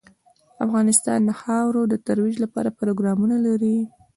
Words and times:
افغانستان 0.65 1.19
د 1.25 1.31
خاوره 1.41 1.81
د 1.87 1.95
ترویج 2.07 2.35
لپاره 2.43 2.75
پروګرامونه 2.79 3.35
لري. 3.47 3.77